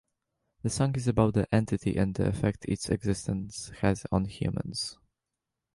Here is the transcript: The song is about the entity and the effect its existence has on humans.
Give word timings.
The 0.63 0.71
song 0.71 0.95
is 0.95 1.07
about 1.07 1.35
the 1.35 1.45
entity 1.53 1.95
and 1.97 2.15
the 2.15 2.25
effect 2.27 2.65
its 2.65 2.89
existence 2.89 3.69
has 3.81 4.03
on 4.11 4.25
humans. 4.25 4.97